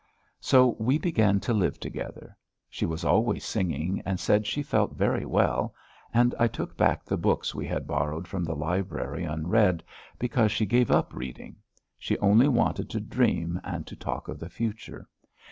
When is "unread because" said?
9.25-10.51